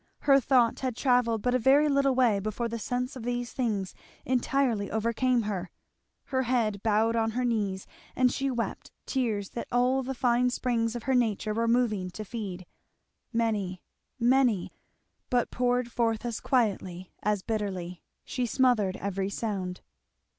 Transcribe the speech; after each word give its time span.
her 0.21 0.39
thought 0.39 0.79
had 0.79 0.95
travelled 0.95 1.43
but 1.43 1.53
a 1.53 1.59
very 1.59 1.87
little 1.87 2.15
way 2.15 2.39
before 2.39 2.67
the 2.67 2.79
sense 2.79 3.15
of 3.15 3.21
these 3.21 3.53
things 3.53 3.93
entirely 4.25 4.89
overcame 4.89 5.43
her; 5.43 5.69
her 6.23 6.41
head 6.41 6.81
bowed 6.81 7.15
on 7.15 7.29
her 7.29 7.45
knees, 7.45 7.85
and 8.15 8.31
she 8.31 8.49
wept 8.49 8.91
tears 9.05 9.49
that 9.51 9.67
all 9.71 10.01
the 10.01 10.15
fine 10.15 10.49
springs 10.49 10.95
of 10.95 11.03
her 11.03 11.13
nature 11.13 11.53
were 11.53 11.67
moving 11.67 12.09
to 12.09 12.25
feed 12.25 12.65
many, 13.31 13.79
many, 14.19 14.73
but 15.29 15.51
poured 15.51 15.91
forth 15.91 16.25
as 16.25 16.39
quietly 16.39 17.11
as 17.21 17.43
bitterly; 17.43 18.01
she 18.25 18.47
smothered 18.47 18.97
every 18.97 19.29
sound. 19.29 19.81